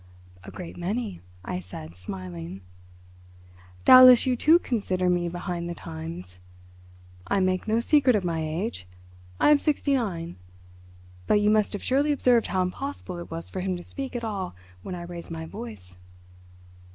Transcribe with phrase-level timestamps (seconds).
[0.43, 2.61] "A great many," I said, smiling.
[3.85, 6.37] "Doubtless you too consider me behind the times.
[7.27, 8.87] I make no secret of my age;
[9.39, 10.37] I am sixty nine;
[11.27, 14.23] but you must have surely observed how impossible it was for him to speak at
[14.23, 15.95] all when I raised my voice."